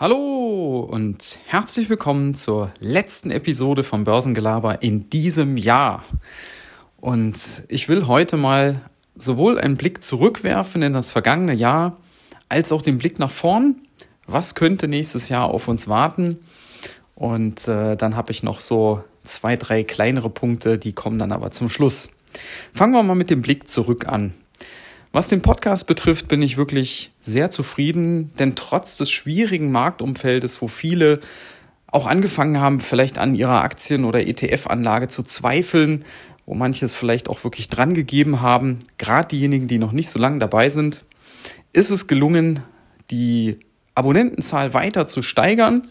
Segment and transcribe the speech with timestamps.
[0.00, 6.04] Hallo und herzlich willkommen zur letzten Episode vom Börsengelaber in diesem Jahr.
[7.02, 8.80] Und ich will heute mal
[9.14, 11.98] sowohl einen Blick zurückwerfen in das vergangene Jahr,
[12.48, 13.82] als auch den Blick nach vorn.
[14.26, 16.38] Was könnte nächstes Jahr auf uns warten?
[17.14, 21.50] Und äh, dann habe ich noch so zwei, drei kleinere Punkte, die kommen dann aber
[21.50, 22.08] zum Schluss.
[22.72, 24.32] Fangen wir mal mit dem Blick zurück an.
[25.12, 30.68] Was den Podcast betrifft, bin ich wirklich sehr zufrieden, denn trotz des schwierigen Marktumfeldes, wo
[30.68, 31.18] viele
[31.88, 36.04] auch angefangen haben, vielleicht an ihrer Aktien- oder ETF-Anlage zu zweifeln,
[36.46, 40.38] wo manches vielleicht auch wirklich dran gegeben haben, gerade diejenigen, die noch nicht so lange
[40.38, 41.04] dabei sind,
[41.72, 42.60] ist es gelungen,
[43.10, 43.58] die
[43.96, 45.88] Abonnentenzahl weiter zu steigern.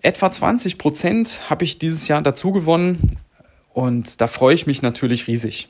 [0.00, 3.18] Etwa 20 Prozent habe ich dieses Jahr dazu gewonnen
[3.74, 5.68] und da freue ich mich natürlich riesig.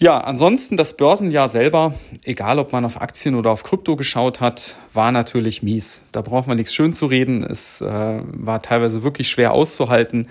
[0.00, 1.92] Ja, ansonsten das Börsenjahr selber,
[2.22, 6.04] egal ob man auf Aktien oder auf Krypto geschaut hat, war natürlich mies.
[6.12, 7.42] Da braucht man nichts schön zu reden.
[7.42, 10.28] Es äh, war teilweise wirklich schwer auszuhalten.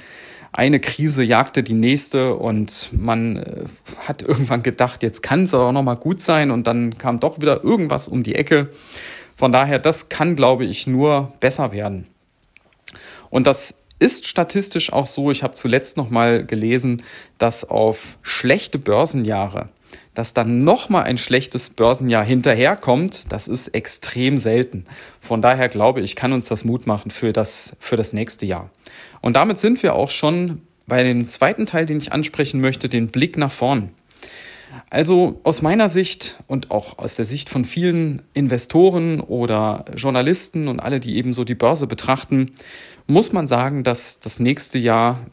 [0.54, 3.66] Eine Krise jagte die nächste und man äh,
[4.08, 7.42] hat irgendwann gedacht, jetzt kann es auch noch mal gut sein und dann kam doch
[7.42, 8.70] wieder irgendwas um die Ecke.
[9.36, 12.08] Von daher, das kann, glaube ich, nur besser werden.
[13.30, 17.04] Und das ist statistisch auch so, ich habe zuletzt noch mal gelesen,
[17.38, 19.70] dass auf schlechte Börsenjahre,
[20.14, 24.86] dass dann noch mal ein schlechtes Börsenjahr hinterherkommt, das ist extrem selten.
[25.20, 28.70] Von daher glaube ich, kann uns das Mut machen für das, für das nächste Jahr.
[29.22, 33.08] Und damit sind wir auch schon bei dem zweiten Teil, den ich ansprechen möchte, den
[33.08, 33.90] Blick nach vorn.
[34.90, 40.80] Also aus meiner Sicht und auch aus der Sicht von vielen Investoren oder Journalisten und
[40.80, 42.52] alle, die eben so die Börse betrachten,
[43.06, 45.26] muss man sagen, dass das nächste Jahr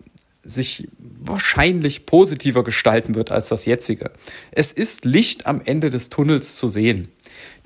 [0.42, 4.10] sich wahrscheinlich positiver gestalten wird als das jetzige.
[4.50, 7.08] Es ist Licht am Ende des Tunnels zu sehen.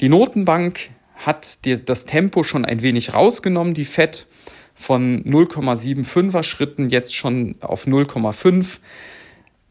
[0.01, 1.59] Die Notenbank hat
[1.89, 4.27] das Tempo schon ein wenig rausgenommen, die FED
[4.75, 8.79] von 0,75er Schritten jetzt schon auf 0,5.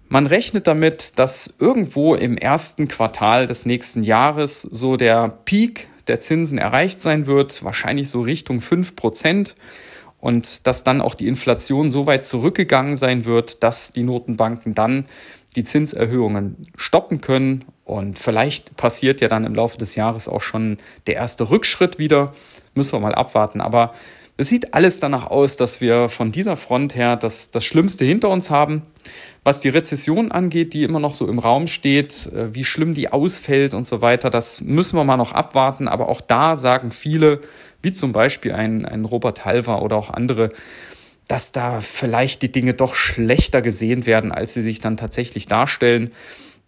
[0.10, 6.20] Man rechnet damit, dass irgendwo im ersten Quartal des nächsten Jahres so der Peak der
[6.20, 9.56] Zinsen erreicht sein wird, wahrscheinlich so Richtung 5 Prozent
[10.20, 15.06] und dass dann auch die Inflation so weit zurückgegangen sein wird, dass die Notenbanken dann
[15.56, 17.66] die Zinserhöhungen stoppen können.
[17.84, 22.34] Und vielleicht passiert ja dann im Laufe des Jahres auch schon der erste Rückschritt wieder.
[22.76, 23.62] Müssen wir mal abwarten.
[23.62, 23.94] Aber
[24.38, 28.30] es sieht alles danach aus, dass wir von dieser Front her das, das Schlimmste hinter
[28.30, 28.84] uns haben.
[29.44, 33.12] Was die Rezession angeht, die immer noch so im Raum steht, äh, wie schlimm die
[33.12, 35.88] ausfällt und so weiter, das müssen wir mal noch abwarten.
[35.88, 37.42] Aber auch da sagen viele,
[37.82, 40.52] wie zum Beispiel ein, ein Robert Halver oder auch andere,
[41.28, 46.12] dass da vielleicht die Dinge doch schlechter gesehen werden, als sie sich dann tatsächlich darstellen.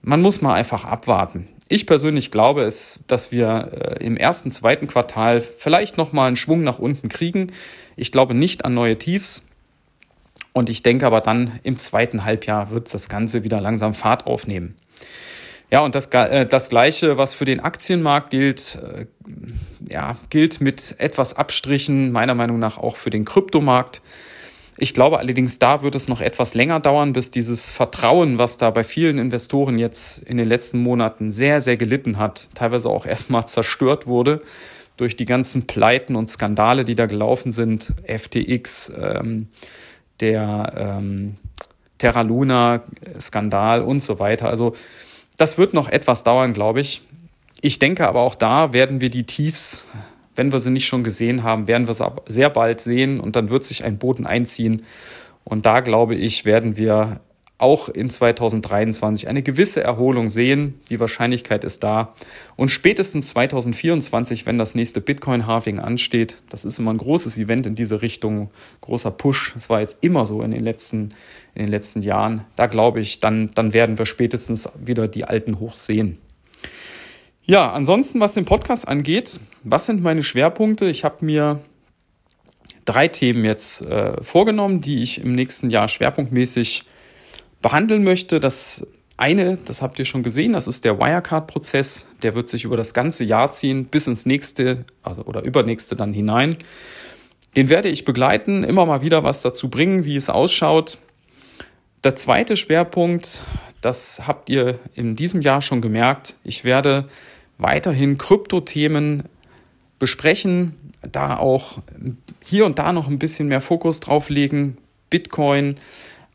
[0.01, 1.47] Man muss mal einfach abwarten.
[1.71, 6.35] Ich persönlich glaube es, dass wir äh, im ersten, zweiten Quartal vielleicht noch mal einen
[6.35, 7.51] Schwung nach unten kriegen.
[7.95, 9.47] Ich glaube nicht an neue Tiefs.
[10.51, 14.75] Und ich denke aber dann im zweiten Halbjahr wird das Ganze wieder langsam Fahrt aufnehmen.
[15.69, 19.05] Ja, und das, äh, das Gleiche, was für den Aktienmarkt gilt, äh,
[19.87, 24.01] ja, gilt mit etwas Abstrichen meiner Meinung nach auch für den Kryptomarkt.
[24.81, 28.69] Ich glaube allerdings, da wird es noch etwas länger dauern, bis dieses Vertrauen, was da
[28.69, 33.45] bei vielen Investoren jetzt in den letzten Monaten sehr, sehr gelitten hat, teilweise auch erstmal
[33.47, 34.41] zerstört wurde
[34.95, 39.47] durch die ganzen Pleiten und Skandale, die da gelaufen sind, FTX, ähm,
[40.21, 41.35] der ähm,
[41.97, 44.49] Terra Luna-Skandal und so weiter.
[44.49, 44.75] Also
[45.37, 47.01] das wird noch etwas dauern, glaube ich.
[47.61, 49.85] Ich denke aber auch da werden wir die Tiefs,
[50.39, 53.49] wenn wir sie nicht schon gesehen haben, werden wir sie sehr bald sehen und dann
[53.49, 54.83] wird sich ein Boden einziehen.
[55.43, 57.19] Und da glaube ich, werden wir
[57.57, 60.79] auch in 2023 eine gewisse Erholung sehen.
[60.89, 62.15] Die Wahrscheinlichkeit ist da.
[62.55, 67.75] Und spätestens 2024, wenn das nächste Bitcoin-Halving ansteht, das ist immer ein großes Event in
[67.75, 68.49] diese Richtung,
[68.79, 69.51] großer Push.
[69.55, 71.13] Das war jetzt immer so in den letzten,
[71.53, 72.45] in den letzten Jahren.
[72.55, 76.17] Da glaube ich, dann, dann werden wir spätestens wieder die alten Hochs sehen.
[77.49, 80.85] Ja, ansonsten, was den Podcast angeht, was sind meine Schwerpunkte?
[80.85, 81.59] Ich habe mir
[82.85, 86.85] drei Themen jetzt äh, vorgenommen, die ich im nächsten Jahr schwerpunktmäßig
[87.59, 88.39] behandeln möchte.
[88.39, 88.85] Das
[89.17, 92.09] eine, das habt ihr schon gesehen, das ist der Wirecard-Prozess.
[92.21, 96.13] Der wird sich über das ganze Jahr ziehen, bis ins nächste, also oder übernächste dann
[96.13, 96.55] hinein.
[97.55, 100.99] Den werde ich begleiten, immer mal wieder was dazu bringen, wie es ausschaut.
[102.03, 103.41] Der zweite Schwerpunkt,
[103.81, 107.09] das habt ihr in diesem Jahr schon gemerkt, ich werde
[107.59, 109.25] weiterhin Kryptothemen
[109.99, 110.73] besprechen,
[111.03, 111.79] da auch
[112.43, 114.77] hier und da noch ein bisschen mehr Fokus drauf legen.
[115.09, 115.77] Bitcoin,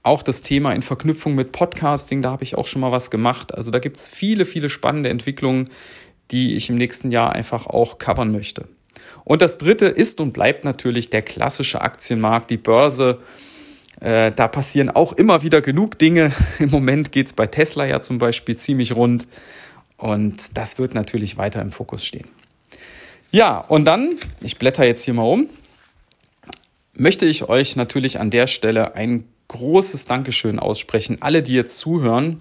[0.02, 3.54] auch das Thema in Verknüpfung mit Podcasting, da habe ich auch schon mal was gemacht.
[3.54, 5.70] Also da gibt es viele, viele spannende Entwicklungen,
[6.30, 8.68] die ich im nächsten Jahr einfach auch covern möchte.
[9.24, 13.20] Und das dritte ist und bleibt natürlich der klassische Aktienmarkt, die Börse.
[14.00, 16.32] Äh, da passieren auch immer wieder genug Dinge.
[16.58, 19.26] Im Moment geht es bei Tesla ja zum Beispiel ziemlich rund.
[19.96, 22.28] Und das wird natürlich weiter im Fokus stehen.
[23.30, 25.48] Ja, und dann, ich blätter jetzt hier mal um,
[26.94, 31.18] möchte ich euch natürlich an der Stelle ein großes Dankeschön aussprechen.
[31.20, 32.40] Alle, die jetzt zuhören,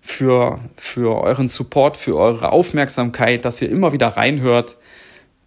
[0.00, 4.76] für, für euren Support, für eure Aufmerksamkeit, dass ihr immer wieder reinhört.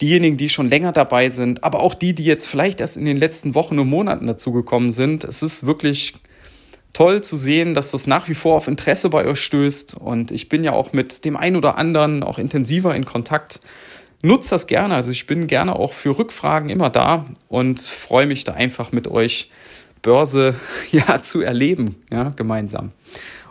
[0.01, 3.17] Diejenigen, die schon länger dabei sind, aber auch die, die jetzt vielleicht erst in den
[3.17, 5.23] letzten Wochen und Monaten dazugekommen sind.
[5.23, 6.13] Es ist wirklich
[6.93, 9.95] toll zu sehen, dass das nach wie vor auf Interesse bei euch stößt.
[9.95, 13.59] Und ich bin ja auch mit dem einen oder anderen auch intensiver in Kontakt.
[14.21, 14.95] Nutzt das gerne.
[14.95, 19.07] Also ich bin gerne auch für Rückfragen immer da und freue mich da einfach mit
[19.07, 19.51] euch
[20.01, 20.55] Börse
[20.91, 22.91] ja zu erleben, ja, gemeinsam.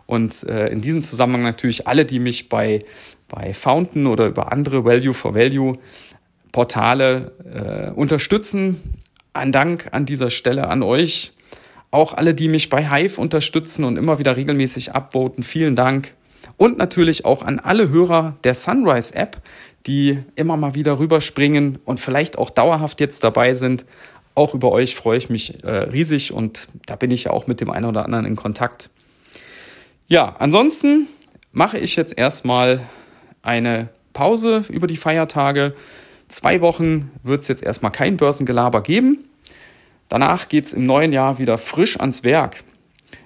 [0.07, 2.85] Und äh, in diesem Zusammenhang natürlich alle, die mich bei,
[3.29, 5.79] bei Fountain oder über andere Value for Value
[6.53, 8.81] Portale äh, unterstützen.
[9.33, 11.33] Ein Dank an dieser Stelle an euch.
[11.93, 16.15] Auch alle, die mich bei Hive unterstützen und immer wieder regelmäßig upvoten, vielen Dank.
[16.57, 19.37] Und natürlich auch an alle Hörer der Sunrise App,
[19.87, 23.85] die immer mal wieder rüberspringen und vielleicht auch dauerhaft jetzt dabei sind.
[24.35, 27.61] Auch über euch freue ich mich äh, riesig und da bin ich ja auch mit
[27.61, 28.89] dem einen oder anderen in Kontakt.
[30.09, 31.09] Ja, ansonsten
[31.53, 32.81] mache ich jetzt erstmal
[33.43, 35.75] eine Pause über die Feiertage.
[36.29, 39.25] Zwei Wochen wird es jetzt erstmal kein Börsengelaber geben.
[40.13, 42.65] Danach geht es im neuen Jahr wieder frisch ans Werk.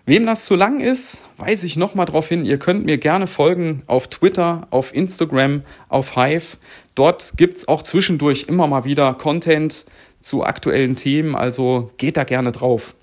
[0.05, 3.83] Wem das zu lang ist, weise ich nochmal darauf hin, ihr könnt mir gerne folgen
[3.89, 6.59] auf Twitter, auf Instagram, auf Hive.
[6.95, 9.85] Dort gibt es auch zwischendurch immer mal wieder Content
[10.21, 12.95] zu aktuellen Themen, also geht da gerne drauf.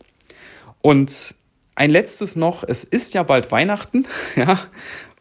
[0.81, 1.35] Und
[1.75, 4.05] ein letztes noch, es ist ja bald Weihnachten,
[4.37, 4.61] ja,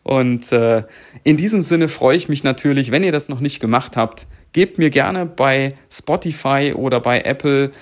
[0.04, 0.85] und äh,
[1.25, 4.78] in diesem Sinne freue ich mich natürlich, wenn ihr das noch nicht gemacht habt, gebt
[4.78, 7.73] mir gerne bei Spotify oder bei Apple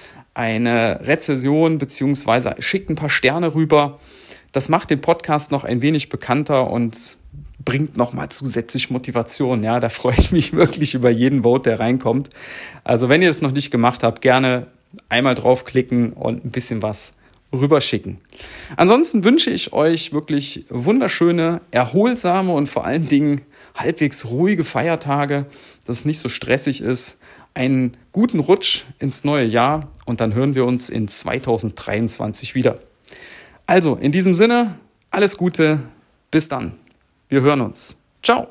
[0.41, 4.01] eine Rezession beziehungsweise schickt ein paar Sterne rüber.
[4.53, 7.19] Das macht den Podcast noch ein wenig bekannter und
[7.63, 9.63] bringt nochmal zusätzlich Motivation.
[9.63, 12.31] Ja, da freue ich mich wirklich über jeden Vote, der reinkommt.
[12.85, 14.69] Also wenn ihr das noch nicht gemacht habt, gerne
[15.11, 17.19] einmal draufklicken und ein bisschen was
[17.53, 18.19] rüberschicken.
[18.77, 23.43] Ansonsten wünsche ich euch wirklich wunderschöne, erholsame und vor allen Dingen
[23.75, 25.45] halbwegs ruhige Feiertage,
[25.85, 27.21] dass es nicht so stressig ist
[27.54, 32.78] einen guten Rutsch ins neue Jahr und dann hören wir uns in 2023 wieder.
[33.66, 34.76] Also, in diesem Sinne,
[35.11, 35.80] alles Gute,
[36.30, 36.78] bis dann.
[37.28, 38.02] Wir hören uns.
[38.23, 38.49] Ciao.